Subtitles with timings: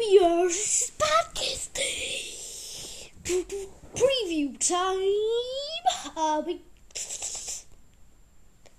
[0.00, 1.76] BRS podcast
[3.94, 6.16] preview time.
[6.16, 6.42] Uh,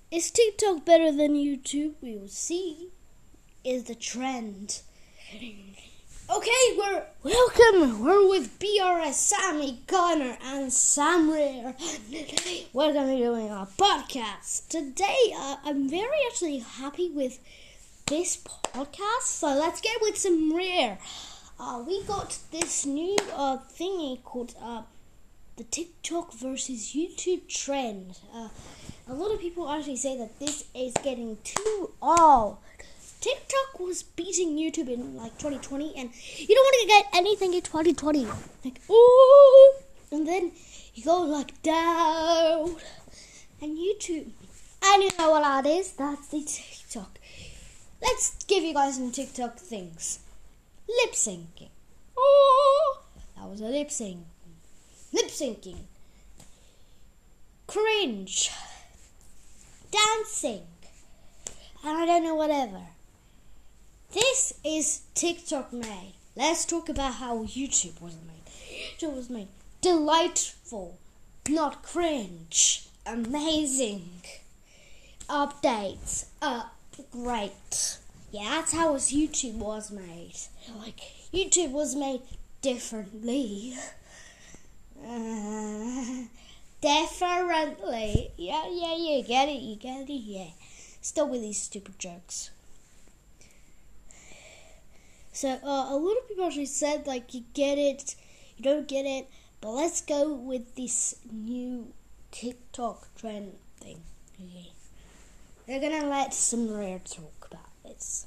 [0.09, 1.93] is TikTok better than YouTube?
[2.01, 2.89] We will see.
[3.63, 4.81] Is the trend.
[5.31, 8.03] Okay, we're welcome.
[8.03, 11.75] We're with BRS, Sammy, Connor, and Sam Rare.
[12.73, 15.35] We're gonna be doing a podcast today.
[15.35, 17.37] Uh, I'm very actually happy with
[18.11, 19.23] this podcast.
[19.23, 20.97] So let's get with some Rare.
[21.57, 24.81] Uh, we got this new uh, thingy called uh,
[25.55, 28.19] the TikTok versus YouTube trend.
[28.35, 28.49] Uh,
[29.07, 32.57] a lot of people actually say that this is getting too old
[33.21, 37.61] TikTok was beating YouTube in like 2020, and you don't want to get anything in
[37.61, 38.25] 2020.
[38.65, 39.73] Like, ooh,
[40.11, 40.51] and then
[40.95, 42.75] you go like down,
[43.61, 44.31] and YouTube.
[44.83, 45.93] And you know what that is?
[45.93, 47.19] That's the TikTok.
[48.01, 50.19] Let's give you guys some TikTok things.
[50.87, 51.69] Lip syncing.
[52.17, 53.01] Oh,
[53.37, 54.25] that was a lip sync.
[55.13, 55.83] Lip syncing.
[57.67, 58.51] Cringe.
[59.91, 60.63] Dancing.
[61.83, 62.81] And I don't know whatever.
[64.13, 66.13] This is TikTok made.
[66.35, 68.45] Let's talk about how YouTube was made.
[68.97, 69.47] YouTube was made
[69.81, 70.99] delightful,
[71.49, 74.21] not cringe, amazing.
[75.27, 76.65] Updates, uh,
[77.11, 77.97] great.
[78.31, 80.35] Yeah, that's how YouTube was made.
[80.79, 80.99] Like
[81.33, 82.21] YouTube was made
[82.61, 83.75] differently.
[85.05, 86.25] Uh,
[86.81, 88.31] differently.
[88.37, 90.51] Yeah, yeah, you get it, you get it, yeah.
[91.01, 92.51] Still with these stupid jokes.
[95.33, 98.15] So uh, a lot of people actually said like you get it,
[98.57, 99.27] you don't get it,
[99.59, 101.93] but let's go with this new
[102.31, 104.01] TikTok trend thing.
[104.35, 104.71] Okay.
[105.71, 108.25] They're gonna let some rare talk about this.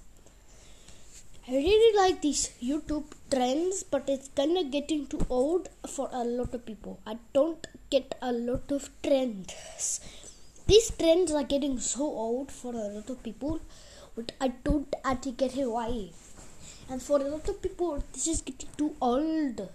[1.47, 6.55] I really like these YouTube trends, but it's kinda getting too old for a lot
[6.55, 7.01] of people.
[7.07, 10.01] I don't get a lot of trends.
[10.67, 13.61] These trends are getting so old for a lot of people,
[14.17, 15.91] but I don't actually get why
[16.89, 19.69] and for a lot of people this is getting too old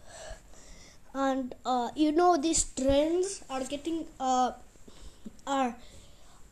[1.14, 4.54] and uh, you know these trends are getting uh,
[5.46, 5.76] are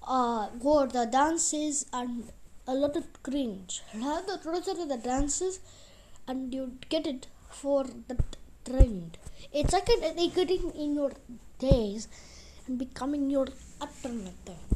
[0.07, 2.31] uh, for the dances and
[2.65, 3.81] a lot of cringe.
[3.93, 4.39] The
[4.81, 5.59] of the dances
[6.27, 8.17] and you get it for the
[8.65, 9.17] trend.
[9.53, 11.11] It's like a, getting in your
[11.59, 12.07] days
[12.67, 13.47] and becoming your
[13.81, 14.67] alternative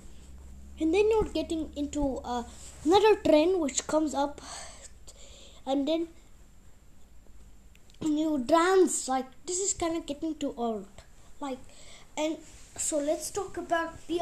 [0.81, 2.43] and then you're getting into uh,
[2.83, 4.41] another trend which comes up.
[5.65, 6.07] And then
[8.01, 10.87] you dance like this is kind of getting too old.
[11.39, 11.59] Like
[12.17, 12.37] and
[12.77, 14.19] so let's talk about the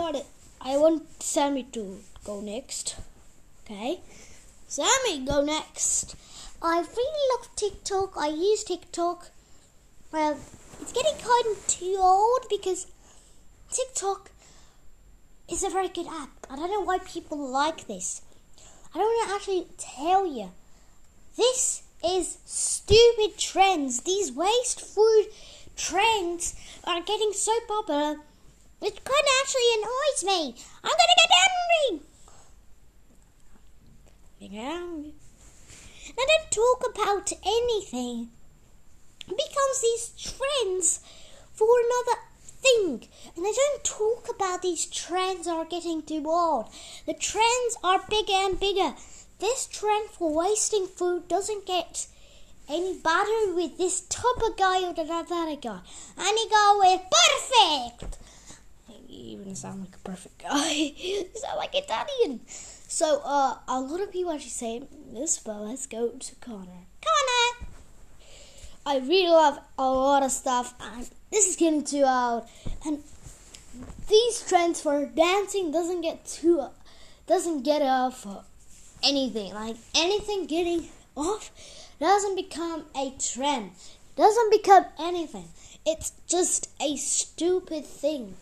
[0.62, 2.96] i want sammy to go next.
[3.64, 4.02] Okay.
[4.68, 6.16] Sammy go next.
[6.62, 8.14] I really love tiktok.
[8.18, 9.30] I use tiktok.
[10.12, 10.38] Well
[10.82, 12.88] it's getting kind of too old because
[13.72, 14.32] tiktok
[15.50, 18.22] is a very good app i don't know why people like this.
[18.94, 20.52] I don't want to actually tell you
[21.38, 24.02] this is stupid trends.
[24.02, 25.28] These waste food
[25.76, 28.18] trends are getting so popular.
[28.82, 30.56] It kind of actually annoys me.
[30.84, 32.06] I'm gonna get angry.
[34.40, 35.14] Get angry.
[36.18, 38.30] I don't talk about anything.
[39.28, 41.02] It becomes these trends
[41.54, 43.08] for another thing.
[43.36, 46.70] And they don't talk about these trends are getting too old.
[47.06, 48.96] The trends are bigger and bigger.
[49.40, 52.08] This trend for wasting food doesn't get
[52.68, 55.80] any better with this type of guy or that other guy.
[56.18, 57.69] Any guy with perfect.
[59.56, 60.94] Sound like a perfect guy.
[61.36, 62.42] sound like Italian.
[62.48, 64.84] So, uh, a lot of people actually say
[65.14, 66.86] this, but let's go to Connor.
[67.02, 67.68] Connor!
[68.86, 72.48] I really love a lot of stuff, and this is getting too old.
[72.86, 73.04] And
[74.08, 76.66] these trends for dancing doesn't get too,
[77.28, 78.26] doesn't get off
[79.04, 79.54] anything.
[79.54, 81.52] Like anything getting off
[82.00, 83.72] doesn't become a trend.
[84.16, 85.50] Doesn't become anything.
[85.86, 88.36] It's just a stupid thing.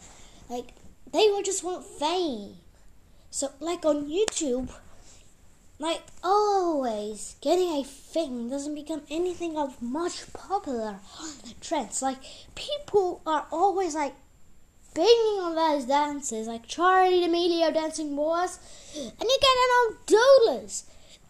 [0.50, 0.70] Like
[1.12, 2.56] they will just want fame.
[3.30, 4.70] So like on YouTube,
[5.80, 12.02] like always getting a thing doesn't become anything of much popular on the trends.
[12.02, 12.18] Like
[12.56, 14.16] people are always like
[14.94, 18.58] banging on those dances, like Charli D'Amelio dancing boys,
[18.96, 20.86] and you get them on dollars.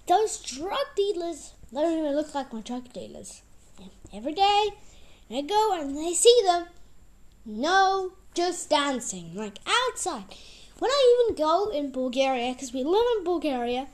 [0.07, 3.41] Those drug dealers don't even look like my drug dealers.
[3.77, 4.69] And every day,
[5.29, 6.67] I go and I see them.
[7.45, 10.25] No, just dancing, like outside.
[10.77, 13.87] When I even go in Bulgaria, because we live in Bulgaria,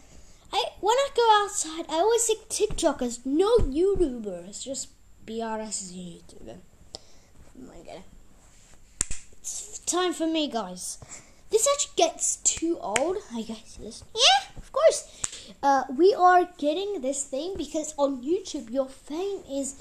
[0.52, 4.90] I when I go outside, I always see TikTokers, no YouTubers, just
[5.26, 6.58] BRS is a YouTuber.
[7.58, 8.04] Oh my god.
[9.40, 10.98] It's time for me, guys.
[11.50, 13.18] This actually gets too old.
[13.34, 14.08] I guess listen.
[14.26, 15.00] Yeah, of course.
[15.62, 19.76] Uh, we are getting this thing because on YouTube your fame is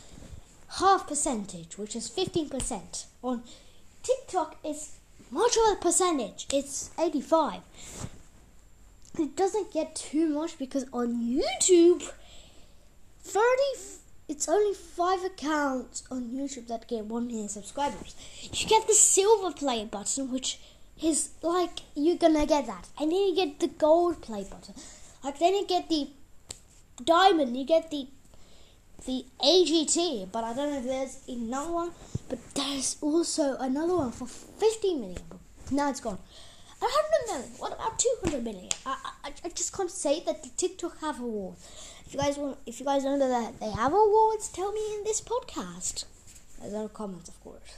[0.79, 3.07] half percentage, which is fifteen percent.
[3.25, 3.43] On
[4.03, 4.99] TikTok, is
[5.31, 6.47] much of a percentage.
[6.53, 7.63] It's eighty-five
[9.19, 12.11] it doesn't get too much because on YouTube,
[13.23, 13.47] 30,
[14.29, 18.15] it's only five accounts on YouTube that get 1 million subscribers.
[18.53, 20.61] You get the silver play button, which
[21.03, 24.75] is like you're gonna get that, and then you get the gold play button.
[25.23, 26.09] Like then you get the
[27.05, 28.07] diamond, you get the
[29.05, 31.91] the AGT, but I don't know if there's another one.
[32.29, 35.19] But there's also another one for 50 million.
[35.71, 36.19] Now it's gone.
[36.79, 37.59] 100 million.
[37.59, 38.71] What about 200 million?
[38.87, 41.61] I, I, I just can't say that the TikTok have awards.
[42.07, 45.05] If you guys want, if you guys know that they have awards, tell me in
[45.05, 46.05] this podcast.
[46.61, 47.77] There's no comments, of course.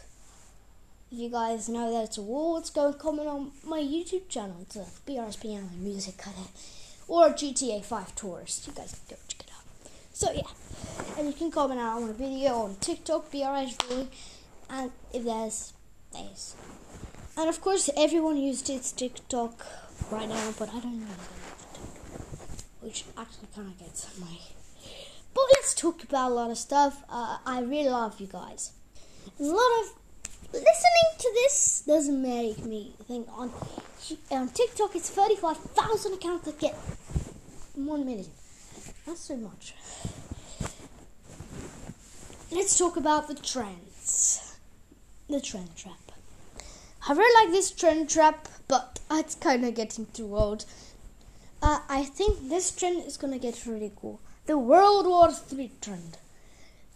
[1.13, 4.57] If you guys know that it's awards, go and comment on my YouTube channel.
[4.63, 6.49] It's a Piano Music Cutter
[7.07, 8.65] or GTA 5 Tours.
[8.67, 9.34] You guys go check.
[10.15, 10.43] So yeah,
[11.19, 14.09] and you can comment out on a video on TikTok, BRS
[14.71, 15.73] and if there's
[16.13, 16.55] there's
[17.37, 19.67] and of course, everyone used its TikTok
[20.13, 21.17] right now, but I don't know
[22.81, 24.39] which actually kind of gets my.
[25.35, 27.03] But let's talk about a lot of stuff.
[27.11, 28.71] Uh, I really love you guys.
[29.41, 29.95] a lot of
[30.53, 33.51] listening to this doesn't make me think on
[34.31, 34.95] on TikTok.
[34.95, 36.77] It's thirty-five thousand accounts that get
[37.75, 38.31] one million.
[39.07, 39.75] That's so much.
[42.51, 44.57] Let's talk about the trends.
[45.29, 46.13] The trend trap.
[47.07, 50.65] I really like this trend trap, but it's kind of getting too old.
[51.61, 54.21] Uh, I think this trend is gonna get really cool.
[54.47, 56.19] The World War Three trend.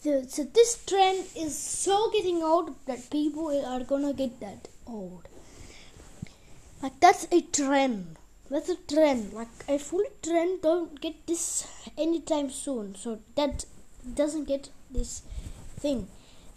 [0.03, 5.27] The, so this trend is so getting old that people are gonna get that old.
[6.83, 8.17] Like that's a trend.
[8.51, 9.33] That's a trend.
[9.33, 11.67] Like a full trend don't get this
[11.97, 12.95] anytime soon.
[12.95, 13.65] So that
[14.15, 15.23] doesn't get this
[15.79, 16.09] thing.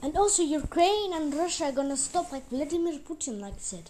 [0.02, 3.90] And also, Ukraine and Russia are gonna stop like Vladimir Putin, like said.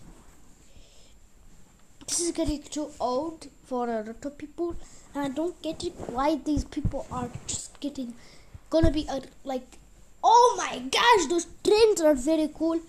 [2.07, 4.75] This is getting too old for a lot of people,
[5.15, 8.13] and I don't get it why these people are just getting
[8.69, 9.67] gonna be uh, like,
[10.23, 12.81] oh my gosh, those trends are very cool.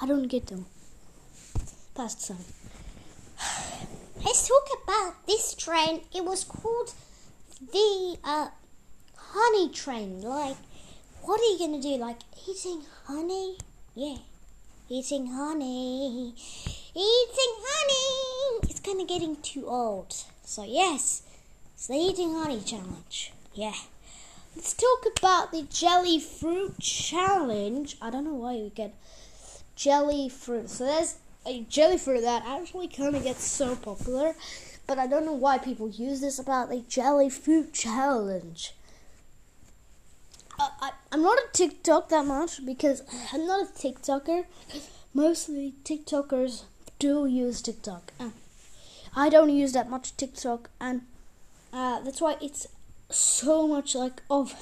[0.00, 0.66] I don't get them.
[1.94, 2.38] Past some.
[4.24, 6.00] Let's talk about this trend.
[6.14, 6.92] It was called
[7.60, 8.48] the uh,
[9.16, 10.24] honey trend.
[10.24, 10.56] Like
[11.22, 11.96] what are you gonna do?
[11.96, 12.18] Like
[12.48, 13.58] eating honey?
[13.94, 14.16] Yeah,
[14.88, 16.34] eating honey,
[16.94, 18.68] eating honey.
[18.68, 20.14] It's kind of getting too old.
[20.44, 21.22] So yes,
[21.74, 23.32] it's the eating honey challenge.
[23.54, 23.74] Yeah.
[24.56, 27.96] Let's talk about the jelly fruit challenge.
[28.02, 28.94] I don't know why you get
[29.76, 30.68] jelly fruit.
[30.70, 34.34] So there's a jelly fruit that actually kind of gets so popular,
[34.86, 38.74] but I don't know why people use this about the jelly fruit challenge.
[40.58, 43.02] I, I'm not a TikTok that much because
[43.32, 44.44] I'm not a TikToker.
[45.14, 46.64] Mostly TikTokers
[46.98, 48.12] do use TikTok.
[49.14, 51.02] I don't use that much TikTok, and
[51.72, 52.66] uh, that's why it's
[53.08, 54.54] so much like of.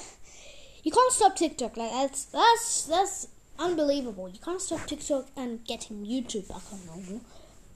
[0.83, 1.77] You can't stop TikTok.
[1.77, 3.29] Like that's that's that's
[3.59, 4.29] unbelievable.
[4.29, 7.21] You can't stop TikTok and getting YouTube back on normal.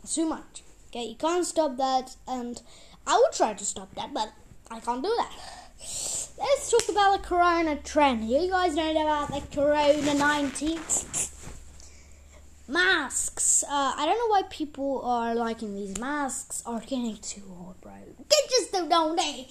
[0.01, 0.63] That's too much.
[0.89, 2.61] Okay, you can't stop that, and
[3.07, 4.33] I would try to stop that, but
[4.71, 5.33] I can't do that.
[6.39, 8.29] Let's talk about the corona trend.
[8.29, 10.79] You guys know about the corona 19
[12.69, 13.65] masks.
[13.65, 17.93] Uh, I don't know why people are liking these masks are getting too old, bro.
[18.29, 19.49] Get just the don't they?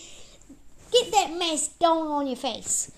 [0.92, 2.92] Get that mask down on your face.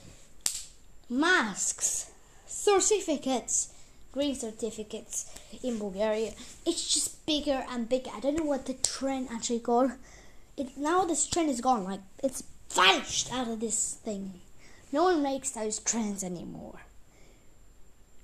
[1.10, 2.11] Masks,
[2.52, 3.74] certificates,
[4.12, 5.26] green certificates
[5.64, 6.34] in Bulgaria.
[6.66, 8.12] It's just bigger and bigger.
[8.14, 9.92] I don't know what the trend actually called.
[10.58, 11.86] It now this trend is gone.
[11.86, 14.42] Like it's vanished out of this thing.
[14.92, 16.82] No one makes those trends anymore.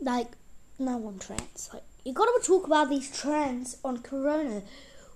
[0.01, 0.33] Like,
[0.77, 1.69] no one trends.
[1.73, 4.63] Like, you gotta talk about these trends on Corona.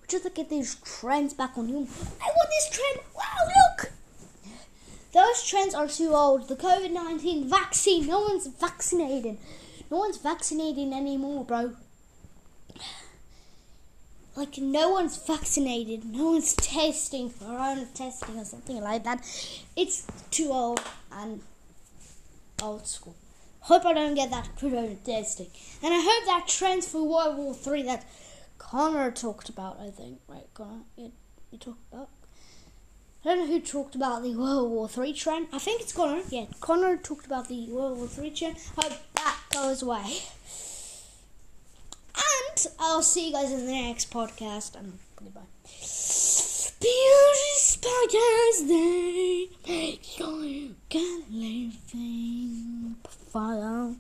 [0.08, 1.76] Just to get these trends back on you.
[1.78, 3.00] I want this trend.
[5.14, 6.48] Those trends are too old.
[6.48, 9.38] The COVID 19 vaccine, no one's vaccinating.
[9.90, 11.76] No one's vaccinating anymore, bro
[14.36, 19.20] like no one's vaccinated, no one's testing corona testing or something like that.
[19.76, 21.42] It's too old and
[22.62, 23.16] old school.
[23.62, 25.50] Hope I don't get that corona testing,
[25.84, 28.06] and I hope that trends for World War Three that
[28.58, 29.80] Connor talked about.
[29.80, 31.12] I think right, Connor, you,
[31.52, 32.10] you talked about.
[33.24, 35.48] I don't know who talked about the World War Three trend.
[35.54, 36.24] I think it's Connor.
[36.30, 38.58] Yeah, Connor talked about the World War Three trend.
[38.76, 40.22] Hope that goes away.
[42.16, 44.76] And I'll see you guys in the next podcast.
[44.76, 45.42] And goodbye.
[46.80, 49.50] Beauty podcast day.
[49.68, 52.96] Make your kind of living
[53.32, 53.96] fire.